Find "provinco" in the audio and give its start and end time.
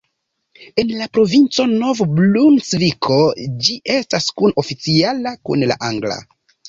1.17-1.65